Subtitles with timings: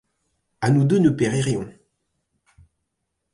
[0.61, 1.69] À deux nous péririons!